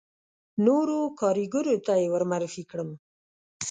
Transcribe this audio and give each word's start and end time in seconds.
نورو 0.65 0.97
کاریګرو 1.19 1.75
ته 1.85 1.93
یې 2.01 2.07
ور 2.13 2.23
معرفي 2.31 2.63
کړم. 2.71 2.89